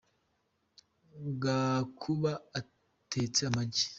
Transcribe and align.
gakuba 1.43 2.31
atetse 2.59 3.41
amagi. 3.49 3.85